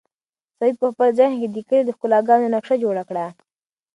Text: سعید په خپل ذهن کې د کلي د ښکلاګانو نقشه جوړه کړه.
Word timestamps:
سعید 0.57 0.75
په 0.81 0.87
خپل 0.91 1.07
ذهن 1.19 1.35
کې 1.41 1.47
د 1.49 1.57
کلي 1.67 1.81
د 1.85 1.89
ښکلاګانو 1.97 2.51
نقشه 2.55 2.75
جوړه 2.83 3.03
کړه. 3.09 3.25